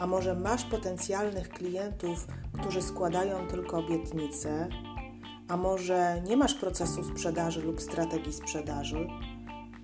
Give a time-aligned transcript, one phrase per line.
[0.00, 2.26] a może masz potencjalnych klientów,
[2.60, 4.68] którzy składają tylko obietnice,
[5.48, 9.08] a może nie masz procesu sprzedaży lub strategii sprzedaży,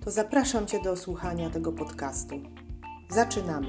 [0.04, 2.40] to zapraszam Cię do słuchania tego podcastu.
[3.10, 3.68] Zaczynamy.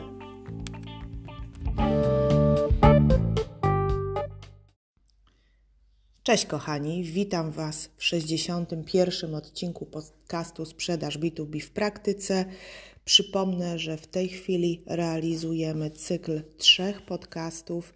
[6.24, 9.36] Cześć kochani, witam Was w 61.
[9.36, 12.46] odcinku podcastu Sprzedaż B2B w praktyce.
[13.08, 17.94] Przypomnę, że w tej chwili realizujemy cykl trzech podcastów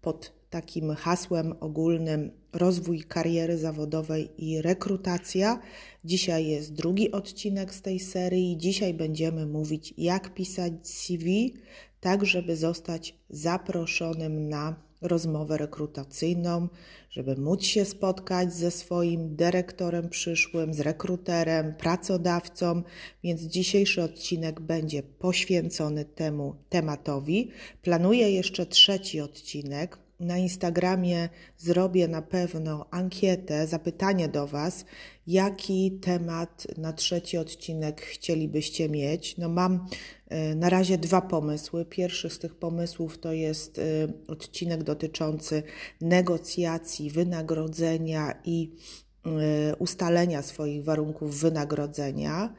[0.00, 5.60] pod takim hasłem ogólnym rozwój kariery zawodowej i rekrutacja.
[6.04, 8.56] Dzisiaj jest drugi odcinek z tej serii.
[8.58, 11.54] Dzisiaj będziemy mówić, jak pisać CV,
[12.00, 16.68] tak żeby zostać zaproszonym na rozmowę rekrutacyjną,
[17.10, 22.82] żeby móc się spotkać ze swoim dyrektorem przyszłym, z rekruterem, pracodawcą,
[23.24, 27.50] więc dzisiejszy odcinek będzie poświęcony temu tematowi.
[27.82, 34.84] Planuję jeszcze trzeci odcinek, na Instagramie zrobię na pewno ankietę, zapytanie do Was,
[35.26, 39.36] jaki temat na trzeci odcinek chcielibyście mieć.
[39.38, 39.86] No mam
[40.28, 41.84] e, na razie dwa pomysły.
[41.84, 43.82] Pierwszy z tych pomysłów to jest e,
[44.28, 45.62] odcinek dotyczący
[46.00, 48.70] negocjacji, wynagrodzenia i
[49.78, 52.54] ustalenia swoich warunków wynagrodzenia.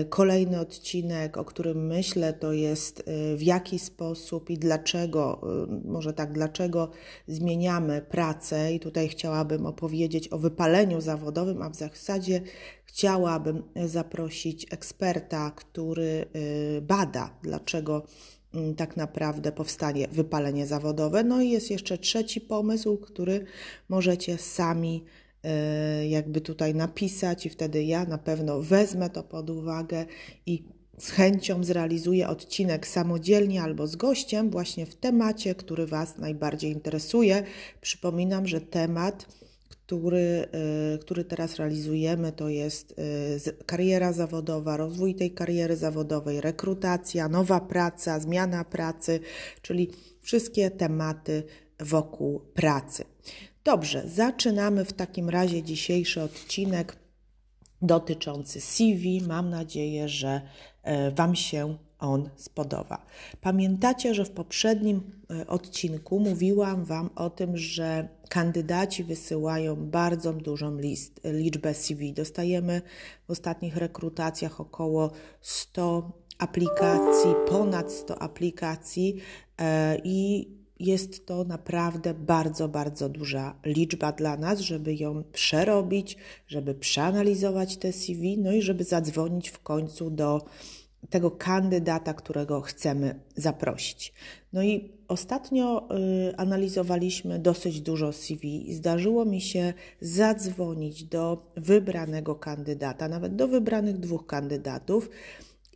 [0.00, 5.40] Y, kolejny odcinek, o którym myślę, to jest y, w jaki sposób i dlaczego,
[5.84, 6.90] może tak, dlaczego
[7.28, 8.72] zmieniamy pracę.
[8.72, 12.40] I tutaj chciałabym opowiedzieć o wypaleniu zawodowym, a w zasadzie
[12.84, 16.26] chciałabym zaprosić eksperta, który
[16.82, 18.02] bada, dlaczego
[18.76, 21.24] tak naprawdę powstanie wypalenie zawodowe.
[21.24, 23.44] No i jest jeszcze trzeci pomysł, który
[23.88, 25.04] możecie sami
[26.08, 30.06] jakby tutaj napisać, i wtedy ja na pewno wezmę to pod uwagę
[30.46, 30.64] i
[30.98, 37.42] z chęcią zrealizuję odcinek samodzielnie albo z gościem, właśnie w temacie, który Was najbardziej interesuje.
[37.80, 39.26] Przypominam, że temat,
[39.68, 40.48] który,
[40.94, 42.94] e, który teraz realizujemy, to jest
[43.46, 49.20] e, kariera zawodowa, rozwój tej kariery zawodowej, rekrutacja, nowa praca, zmiana pracy,
[49.62, 49.90] czyli
[50.20, 51.42] wszystkie tematy
[51.80, 53.04] wokół pracy.
[53.66, 56.96] Dobrze, zaczynamy w takim razie dzisiejszy odcinek
[57.82, 59.20] dotyczący CV.
[59.26, 60.40] Mam nadzieję, że
[60.82, 63.06] e, Wam się on spodoba.
[63.40, 70.78] Pamiętacie, że w poprzednim e, odcinku mówiłam Wam o tym, że kandydaci wysyłają bardzo dużą
[70.78, 72.12] list, liczbę CV.
[72.12, 72.82] Dostajemy
[73.28, 75.10] w ostatnich rekrutacjach około
[75.40, 79.16] 100 aplikacji, ponad 100 aplikacji
[79.58, 80.48] e, i
[80.80, 86.16] jest to naprawdę bardzo, bardzo duża liczba dla nas, żeby ją przerobić,
[86.46, 90.44] żeby przeanalizować te CV, no i żeby zadzwonić w końcu do
[91.10, 94.12] tego kandydata, którego chcemy zaprosić.
[94.52, 95.88] No i ostatnio
[96.30, 103.48] y, analizowaliśmy dosyć dużo CV i zdarzyło mi się zadzwonić do wybranego kandydata, nawet do
[103.48, 105.10] wybranych dwóch kandydatów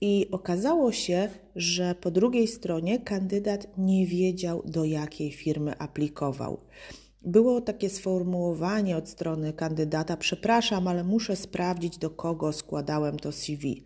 [0.00, 6.60] i okazało się, że po drugiej stronie kandydat nie wiedział, do jakiej firmy aplikował.
[7.22, 13.84] Było takie sformułowanie od strony kandydata: Przepraszam, ale muszę sprawdzić, do kogo składałem to CV.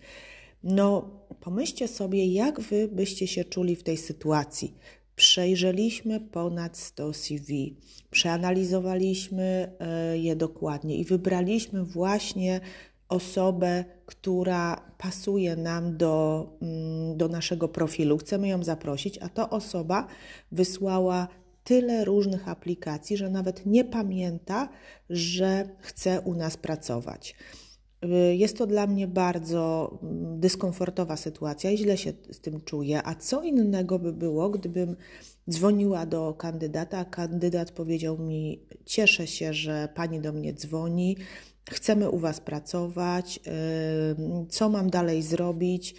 [0.63, 1.11] No,
[1.41, 4.75] pomyślcie sobie, jak wy byście się czuli w tej sytuacji.
[5.17, 7.77] Przejrzeliśmy ponad 100 CV,
[8.11, 12.61] przeanalizowaliśmy e, je dokładnie i wybraliśmy właśnie
[13.09, 20.07] osobę, która pasuje nam do, mm, do naszego profilu, chcemy ją zaprosić, a ta osoba
[20.53, 21.29] wysłała
[21.65, 24.69] tyle różnych aplikacji, że nawet nie pamięta,
[25.11, 27.35] że chce u nas pracować.
[28.05, 33.03] Y, jest to dla mnie bardzo mm, dyskomfortowa sytuacja i źle się z tym czuję.
[33.05, 34.97] A co innego by było, gdybym
[35.51, 41.17] dzwoniła do kandydata, a kandydat powiedział mi: Cieszę się, że pani do mnie dzwoni,
[41.71, 43.41] chcemy u Was pracować,
[44.49, 45.95] co mam dalej zrobić.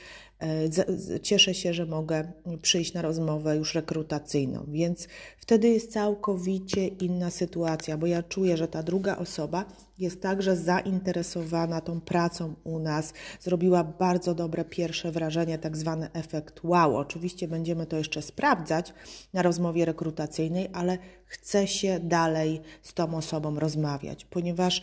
[1.22, 2.32] cieszę się, że mogę
[2.62, 5.08] przyjść na rozmowę już rekrutacyjną, więc
[5.38, 9.66] wtedy jest całkowicie inna sytuacja, bo ja czuję, że ta druga osoba
[10.00, 16.64] jest także zainteresowana tą pracą u nas, zrobiła bardzo dobre pierwsze wrażenie, tak zwany efekt
[16.64, 16.98] wow.
[16.98, 18.94] Oczywiście będziemy to jeszcze sprawdzać
[19.34, 24.82] na rozmowie rekrutacyjnej, ale chce się dalej z tą osobą rozmawiać, ponieważ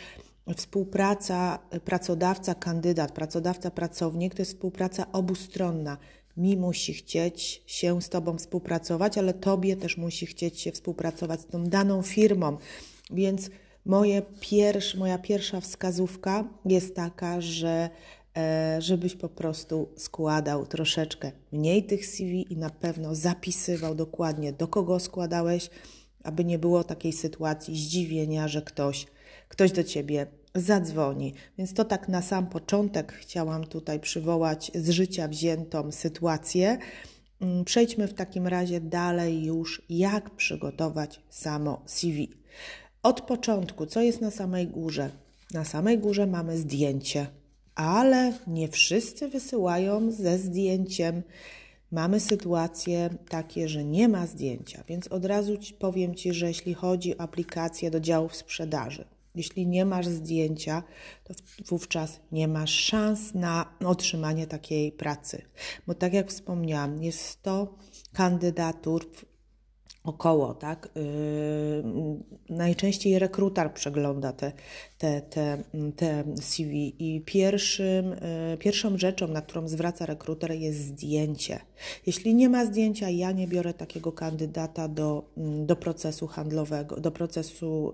[0.56, 5.98] współpraca pracodawca, kandydat, pracodawca, pracownik to jest współpraca obustronna.
[6.36, 11.46] Mi musi chcieć się z Tobą współpracować, ale Tobie też musi chcieć się współpracować z
[11.46, 12.56] tą daną firmą.
[13.10, 13.50] Więc
[13.86, 17.90] moje pierwsz, moja pierwsza wskazówka jest taka, że
[18.36, 24.68] e, żebyś po prostu składał troszeczkę mniej tych CV i na pewno zapisywał dokładnie, do
[24.68, 25.70] kogo składałeś,
[26.24, 29.06] aby nie było takiej sytuacji zdziwienia, że ktoś,
[29.48, 31.34] ktoś do ciebie zadzwoni.
[31.58, 36.78] Więc to tak na sam początek chciałam tutaj przywołać z życia wziętą sytuację.
[37.40, 42.30] Mm, przejdźmy w takim razie dalej już, jak przygotować samo CV.
[43.02, 45.10] Od początku, co jest na samej górze?
[45.54, 47.26] Na samej górze mamy zdjęcie,
[47.74, 51.22] ale nie wszyscy wysyłają ze zdjęciem.
[51.92, 57.18] Mamy sytuacje takie, że nie ma zdjęcia, więc od razu powiem Ci, że jeśli chodzi
[57.18, 59.04] o aplikację do działów sprzedaży,
[59.34, 60.82] jeśli nie masz zdjęcia,
[61.24, 61.34] to
[61.66, 65.42] wówczas nie masz szans na otrzymanie takiej pracy.
[65.86, 67.74] Bo tak jak wspomniałam, jest 100
[68.12, 69.10] kandydatur
[70.04, 70.88] około, tak?
[70.94, 71.82] Yy,
[72.50, 74.52] najczęściej rekrutar przegląda te,
[74.98, 75.58] te, te,
[75.96, 78.10] te CV i pierwszym,
[78.50, 81.60] yy, pierwszą rzeczą, na którą zwraca rekruter jest zdjęcie.
[82.06, 87.10] Jeśli nie ma zdjęcia, ja nie biorę takiego kandydata do, yy, do procesu handlowego, do
[87.10, 87.92] procesu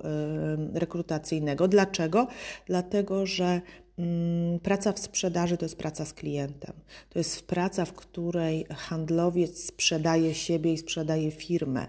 [0.72, 1.68] yy, rekrutacyjnego.
[1.68, 2.26] Dlaczego?
[2.66, 3.87] Dlatego, że Mm,
[4.62, 6.72] praca w sprzedaży to jest praca z klientem.
[7.10, 11.86] To jest praca, w której handlowiec sprzedaje siebie i sprzedaje firmę.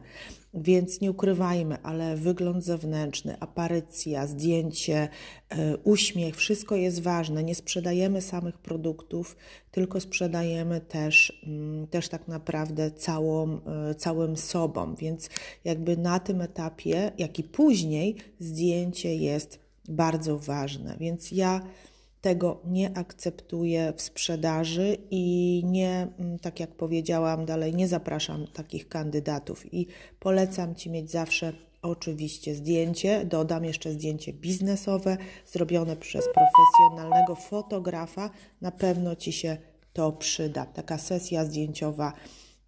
[0.53, 5.09] Więc nie ukrywajmy, ale wygląd zewnętrzny, aparycja, zdjęcie,
[5.49, 7.43] e, uśmiech, wszystko jest ważne.
[7.43, 9.37] Nie sprzedajemy samych produktów,
[9.71, 14.95] tylko sprzedajemy też, mm, też tak naprawdę całą, e, całym sobą.
[14.95, 15.29] Więc
[15.63, 19.59] jakby na tym etapie, jak i później, zdjęcie jest
[19.89, 20.97] bardzo ważne.
[20.99, 21.61] Więc ja
[22.21, 28.89] tego nie akceptuję w sprzedaży i nie, mm, tak jak powiedziałam dalej, nie zapraszam takich
[28.89, 29.87] kandydatów i
[30.19, 38.29] polecam Ci mieć zawsze oczywiście zdjęcie, dodam jeszcze zdjęcie biznesowe zrobione przez profesjonalnego fotografa,
[38.61, 39.57] na pewno Ci się
[39.93, 40.65] to przyda.
[40.65, 42.13] Taka sesja zdjęciowa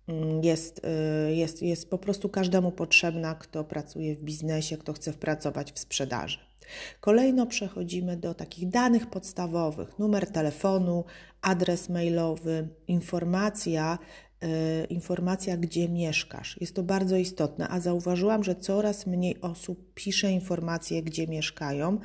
[0.08, 0.82] mm, jest,
[1.30, 5.80] y, jest, jest po prostu każdemu potrzebna, kto pracuje w biznesie, kto chce pracować w
[5.80, 6.51] sprzedaży.
[7.00, 11.04] Kolejno przechodzimy do takich danych podstawowych: numer telefonu,
[11.42, 13.98] adres mailowy, informacja,
[14.42, 14.48] yy,
[14.90, 16.62] informacja, gdzie mieszkasz.
[16.62, 22.00] Jest to bardzo istotne, a zauważyłam, że coraz mniej osób pisze informacje, gdzie mieszkają,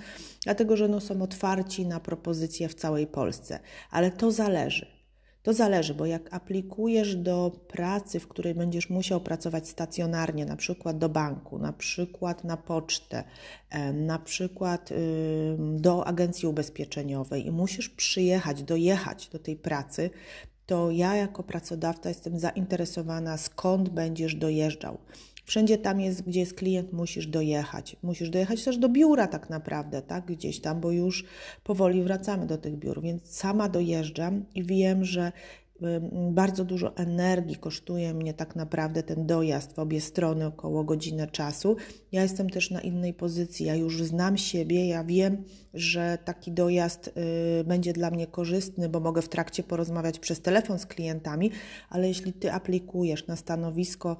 [0.44, 3.60] dlatego że no, są otwarci na propozycje w całej Polsce,
[3.90, 4.95] ale to zależy.
[5.46, 10.98] To zależy, bo jak aplikujesz do pracy, w której będziesz musiał pracować stacjonarnie, na przykład
[10.98, 13.24] do banku, na przykład na pocztę,
[13.94, 14.90] na przykład
[15.58, 20.10] do agencji ubezpieczeniowej i musisz przyjechać, dojechać do tej pracy,
[20.66, 24.98] to ja jako pracodawca jestem zainteresowana, skąd będziesz dojeżdżał.
[25.46, 27.96] Wszędzie tam jest, gdzie jest klient, musisz dojechać.
[28.02, 30.26] Musisz dojechać też do biura tak naprawdę, tak?
[30.26, 31.24] Gdzieś tam, bo już
[31.64, 35.32] powoli wracamy do tych biur, więc sama dojeżdżam i wiem, że
[36.30, 41.76] bardzo dużo energii kosztuje mnie tak naprawdę ten dojazd w obie strony, około godzinę czasu.
[42.12, 45.44] Ja jestem też na innej pozycji, ja już znam siebie, ja wiem,
[45.74, 47.08] że taki dojazd
[47.60, 51.50] y, będzie dla mnie korzystny, bo mogę w trakcie porozmawiać przez telefon z klientami,
[51.88, 54.16] ale jeśli ty aplikujesz na stanowisko,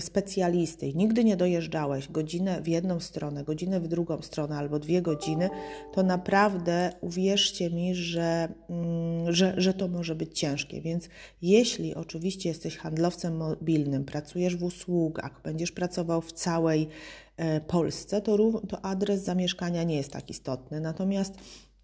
[0.00, 5.02] specjalisty i nigdy nie dojeżdżałeś godzinę w jedną stronę, godzinę w drugą stronę albo dwie
[5.02, 5.50] godziny,
[5.92, 10.80] to naprawdę uwierzcie mi, że, mm, że, że to może być ciężkie.
[10.80, 11.08] Więc
[11.42, 16.88] jeśli oczywiście jesteś handlowcem mobilnym, pracujesz w usługach, będziesz pracował w całej
[17.36, 20.80] e, Polsce, to, to adres zamieszkania nie jest tak istotny.
[20.80, 21.34] Natomiast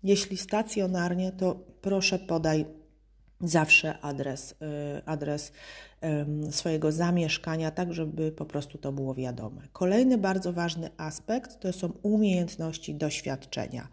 [0.03, 2.82] jeśli stacjonarnie, to proszę podaj
[3.43, 4.57] zawsze adres, y,
[5.07, 5.53] adres
[6.51, 9.63] swojego zamieszkania, tak żeby po prostu to było wiadome.
[9.73, 13.89] Kolejny bardzo ważny aspekt to są umiejętności doświadczenia.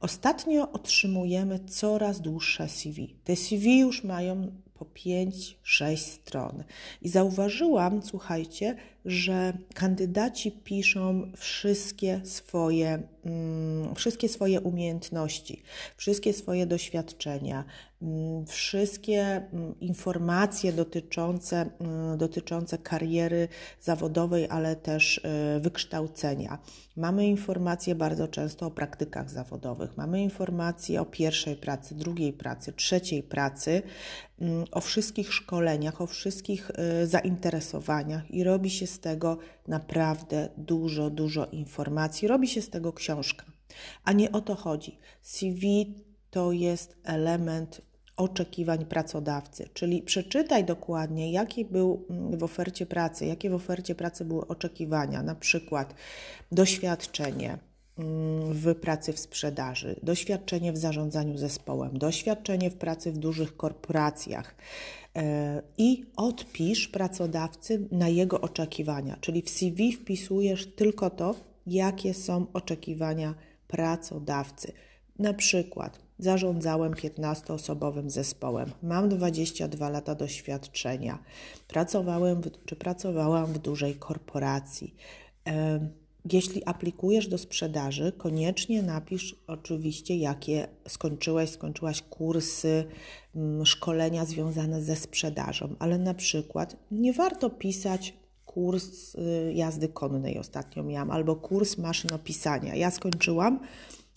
[0.00, 3.16] Ostatnio otrzymujemy coraz dłuższe CV.
[3.24, 6.64] Te CV już mają po 5-6 stron.
[7.02, 8.76] I zauważyłam, słuchajcie,
[9.06, 15.62] że kandydaci piszą wszystkie swoje, mm, wszystkie swoje umiejętności,
[15.96, 17.64] wszystkie swoje doświadczenia,
[18.02, 21.70] mm, wszystkie mm, informacje dotyczące,
[22.16, 23.48] dotyczące kariery
[23.80, 26.58] zawodowej, ale też e, wykształcenia.
[26.96, 33.22] Mamy informacje bardzo często o praktykach zawodowych, mamy informacje o pierwszej pracy, drugiej pracy, trzeciej
[33.22, 33.82] pracy,
[34.70, 39.38] o wszystkich szkoleniach, o wszystkich e, zainteresowaniach i robi się z tego
[39.68, 42.28] naprawdę dużo, dużo informacji.
[42.28, 43.44] Robi się z tego książka.
[44.04, 44.98] A nie o to chodzi.
[45.22, 45.94] CV
[46.30, 47.80] to jest element
[48.16, 54.24] oczekiwań pracodawcy, czyli przeczytaj dokładnie, jaki był mm, w ofercie pracy, jakie w ofercie pracy
[54.24, 55.94] były oczekiwania, na przykład
[56.52, 57.58] doświadczenie,
[58.50, 64.54] w pracy w sprzedaży, doświadczenie w zarządzaniu zespołem, doświadczenie w pracy w dużych korporacjach,
[65.16, 69.16] E, i odpisz pracodawcy na jego oczekiwania.
[69.20, 71.34] Czyli w CV wpisujesz tylko to,
[71.66, 73.34] jakie są oczekiwania
[73.68, 74.72] pracodawcy.
[75.18, 81.18] Na przykład zarządzałem 15-osobowym zespołem, mam 22 lata doświadczenia,
[81.68, 84.94] pracowałem w, czy pracowałam w dużej korporacji.
[86.32, 92.84] Jeśli aplikujesz do sprzedaży, koniecznie napisz oczywiście, jakie skończyłeś, skończyłaś kursy,
[93.34, 98.14] mm, szkolenia związane ze sprzedażą, ale na przykład nie warto pisać
[98.46, 102.74] kurs y, jazdy konnej ostatnio miałam, albo kurs maszynopisania.
[102.74, 103.60] Ja skończyłam,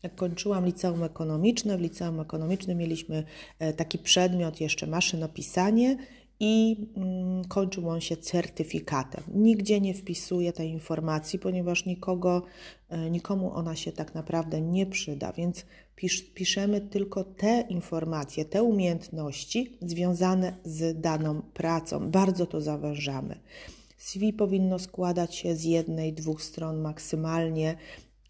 [0.04, 3.24] jak kończyłam liceum ekonomiczne, w liceum ekonomicznym mieliśmy
[3.60, 5.98] e, taki przedmiot jeszcze maszynopisanie
[6.39, 9.24] i mm, kończył on się certyfikatem.
[9.34, 12.41] Nigdzie nie wpisuję tej informacji, ponieważ nikogo,
[12.89, 15.65] e, nikomu ona się tak naprawdę nie przyda, więc
[15.96, 22.12] pisz, piszemy tylko te informacje, te umiejętności związane z daną pracą.
[22.12, 23.39] Bardzo to zawężamy.
[23.98, 27.77] CV powinno składać się z jednej, dwóch stron maksymalnie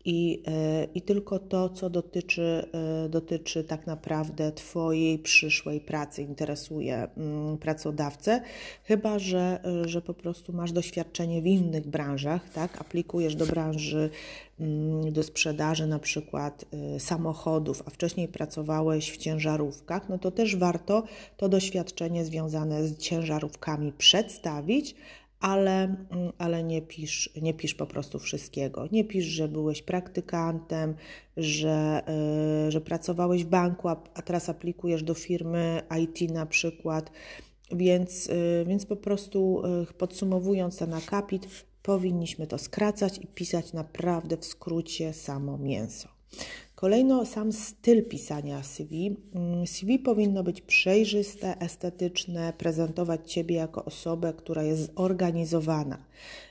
[0.09, 2.69] i, e, i tylko to, co dotyczy,
[3.05, 8.41] e, dotyczy tak naprawdę Twojej przyszłej pracy, interesuje mm, pracodawcę,
[8.83, 12.81] chyba że, e, że po prostu masz doświadczenie w innych branżach, tak?
[12.81, 14.09] aplikujesz do branży
[14.59, 16.65] mm, do sprzedaży na przykład
[16.99, 21.03] samochodów, a wcześniej pracowałeś w ciężarówkach, no to też warto
[21.37, 24.95] to doświadczenie związane z ciężarówkami przedstawić,
[25.39, 28.87] ale, mm, ale nie, pisz, nie pisz po prostu wszystkiego.
[28.91, 30.95] Nie pisz, że byłeś praktykantem,
[31.37, 32.01] że,
[32.65, 37.11] yy, że pracowałeś w banku, a, a, teraz aplikujesz do firmy IT na przykład.
[37.71, 41.47] Więc, yy, więc po prostu yy, podsumowując ten akapit,
[41.83, 46.09] powinniśmy to skracać i pisać naprawdę w skrócie samo mięso.
[46.79, 49.15] Kolejno sam styl pisania CV.
[49.35, 55.97] Mm, CV powinno być przejrzyste, estetyczne, prezentować Ciebie jako osobę, która jest zorganizowana,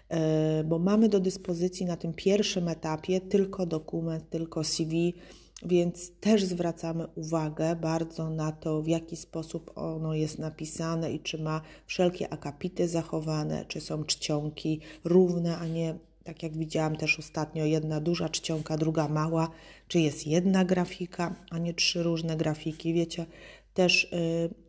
[0.09, 5.15] e, bo mamy do dyspozycji na tym pierwszym etapie tylko dokument, tylko CV,
[5.63, 11.43] więc też zwracamy uwagę bardzo na to, w jaki sposób ono jest napisane i czy
[11.43, 17.65] ma wszelkie akapity zachowane, czy są czcionki równe, a nie tak jak widziałam też ostatnio,
[17.65, 19.51] jedna duża czcionka, druga mała,
[19.89, 22.95] czy jest jedna grafika, a nie trzy różne grafiki.
[22.95, 23.27] Wiecie,
[23.75, 24.09] też y,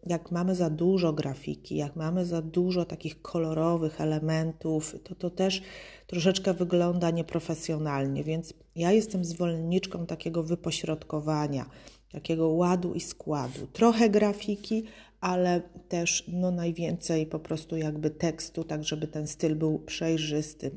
[0.05, 5.61] jak mamy za dużo grafiki, jak mamy za dużo takich kolorowych elementów, to to też
[6.07, 11.65] troszeczkę wygląda nieprofesjonalnie, więc ja jestem zwolenniczką takiego wypośrodkowania,
[12.11, 13.67] takiego ładu i składu.
[13.73, 14.83] Trochę grafiki,
[15.21, 20.71] ale też no najwięcej po prostu jakby tekstu, tak żeby ten styl był przejrzysty,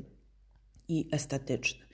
[0.89, 1.85] i estetyczny.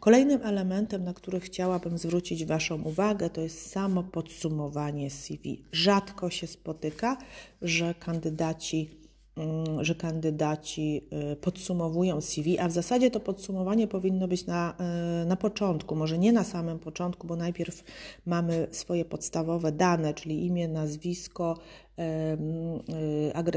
[0.00, 5.62] Kolejnym elementem, na który chciałabym zwrócić Waszą uwagę, to jest samo podsumowanie CV.
[5.72, 7.16] Rzadko się spotyka,
[7.62, 8.90] że kandydaci,
[9.36, 14.74] mm, że kandydaci y, podsumowują CV, a w zasadzie to podsumowanie powinno być na,
[15.22, 17.84] y, na początku, może nie na samym początku, bo najpierw
[18.26, 21.58] mamy swoje podstawowe dane, czyli imię, nazwisko,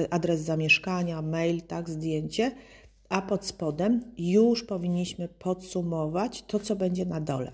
[0.02, 2.52] y, adres zamieszkania, mail, tak, zdjęcie
[3.12, 7.52] a pod spodem już powinniśmy podsumować to, co będzie na dole.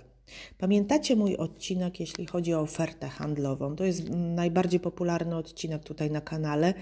[0.58, 3.76] Pamiętacie mój odcinek, jeśli chodzi o ofertę handlową?
[3.76, 6.74] To jest najbardziej popularny odcinek tutaj na kanale.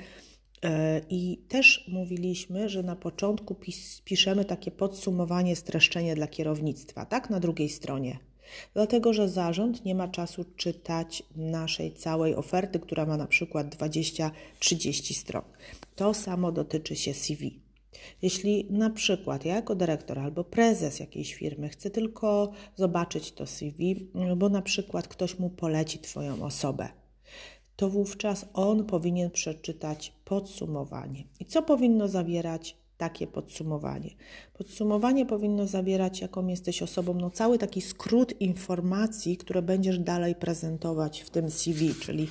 [0.64, 7.30] E, I też mówiliśmy, że na początku pis, piszemy takie podsumowanie, streszczenie dla kierownictwa, tak?
[7.30, 8.20] Na drugiej stronie.
[8.74, 15.14] Dlatego, że zarząd nie ma czasu czytać naszej całej oferty, która ma na przykład 20-30
[15.14, 15.44] stron.
[15.96, 17.65] To samo dotyczy się CV.
[18.22, 23.96] Jeśli na przykład ja jako dyrektor albo prezes jakiejś firmy chcę tylko zobaczyć to CV,
[24.38, 26.90] bo na przykład ktoś mu poleci Twoją osobę,
[27.76, 31.24] to wówczas on powinien przeczytać podsumowanie.
[31.40, 34.10] I co powinno zawierać takie podsumowanie.
[34.54, 41.22] Podsumowanie powinno zawierać, jaką jesteś osobą, no cały taki skrót informacji, które będziesz dalej prezentować
[41.22, 42.28] w tym CV, czyli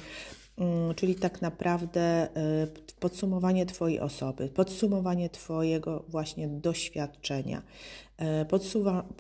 [0.97, 2.29] czyli tak naprawdę
[2.63, 7.63] y, podsumowanie Twojej osoby, podsumowanie Twojego właśnie doświadczenia,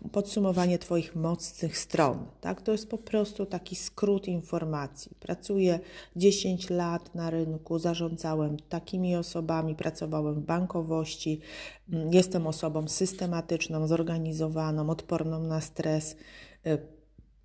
[0.02, 2.26] y, podsumowanie Twoich mocnych stron.
[2.40, 2.62] Tak?
[2.62, 5.16] To jest po prostu taki skrót informacji.
[5.20, 5.80] Pracuję
[6.16, 11.40] 10 lat na rynku, zarządzałem takimi osobami, pracowałem w bankowości,
[11.92, 16.16] mm, jestem osobą systematyczną, zorganizowaną, odporną na stres
[16.66, 16.93] y,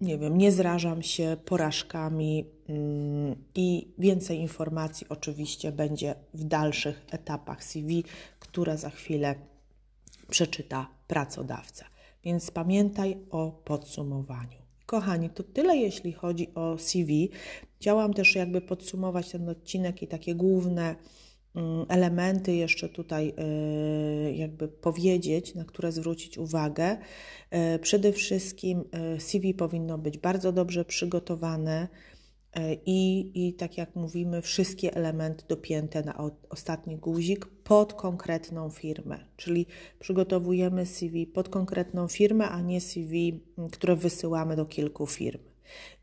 [0.02, 7.64] nie wiem, nie zrażam się porażkami mm, i więcej informacji oczywiście będzie w dalszych etapach
[7.64, 8.04] CV,
[8.40, 9.36] które za chwilę
[10.30, 11.86] przeczyta pracodawca.
[12.24, 14.60] Więc pamiętaj o podsumowaniu.
[14.86, 17.30] Kochani, to tyle jeśli chodzi o CV.
[17.80, 20.96] Chciałam też jakby podsumować ten odcinek i takie główne
[21.88, 23.34] elementy jeszcze tutaj
[24.28, 26.98] y, jakby powiedzieć, na które zwrócić uwagę.
[27.76, 28.84] Y, przede wszystkim
[29.16, 31.88] y, CV powinno być bardzo dobrze przygotowane
[32.86, 39.66] i, i tak jak mówimy, wszystkie elementy dopięte na ostatni guzik pod konkretną firmę, czyli
[40.00, 43.42] przygotowujemy CV pod konkretną firmę, a nie CV,
[43.72, 45.49] które wysyłamy do kilku firm.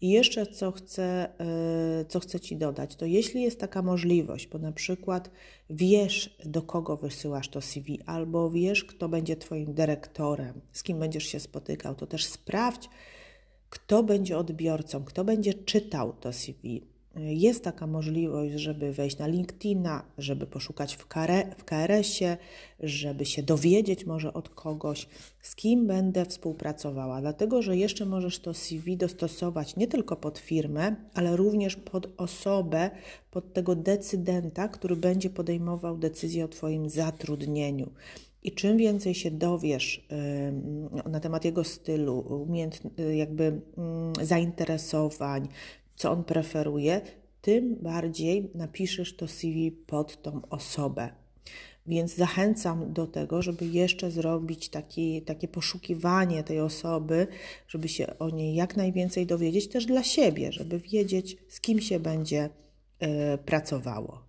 [0.01, 4.59] I jeszcze co chcę, e, co chcę Ci dodać, to jeśli jest taka możliwość, bo
[4.59, 5.31] na przykład
[5.71, 11.25] wiesz, do kogo wysyłasz to CV, albo wiesz, kto będzie Twoim dyrektorem, z kim będziesz
[11.25, 12.89] się spotykał, to też sprawdź,
[13.71, 20.03] kto będzie odbiorcą, kto będzie czytał to CV jest taka możliwość, żeby wejść na LinkedIna,
[20.19, 21.07] żeby poszukać w,
[21.59, 22.37] w KRS-ie,
[22.81, 25.09] żeby się dowiedzieć może od kogoś,
[25.43, 27.21] z kim będę współpracowała.
[27.21, 32.91] Dlatego, że jeszcze możesz to CV dostosować nie tylko pod firmę, ale również pod osobę,
[33.31, 37.91] pod tego decydenta, który będzie podejmował decyzję o Twoim zatrudnieniu.
[38.43, 40.07] I czym więcej się dowiesz
[41.11, 42.47] na temat jego stylu,
[43.15, 43.61] jakby
[44.23, 45.49] zainteresowań,
[45.97, 47.01] co on preferuje,
[47.41, 51.09] tym bardziej napiszesz to CV pod tą osobę.
[51.87, 57.27] Więc zachęcam do tego, żeby jeszcze zrobić taki, takie poszukiwanie tej osoby,
[57.69, 62.01] żeby się o niej jak najwięcej dowiedzieć, też dla siebie, żeby wiedzieć, z kim się
[62.01, 62.49] będzie
[63.35, 64.23] y, pracowało.